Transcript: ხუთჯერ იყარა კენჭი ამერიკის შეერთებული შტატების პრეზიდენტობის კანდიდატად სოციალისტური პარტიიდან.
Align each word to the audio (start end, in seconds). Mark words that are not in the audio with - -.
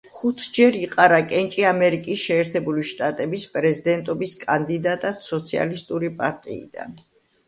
ხუთჯერ 0.17 0.75
იყარა 0.83 1.17
კენჭი 1.31 1.65
ამერიკის 1.71 2.23
შეერთებული 2.29 2.85
შტატების 2.91 3.45
პრეზიდენტობის 3.57 4.33
კანდიდატად 4.45 5.21
სოციალისტური 5.27 6.11
პარტიიდან. 6.23 6.97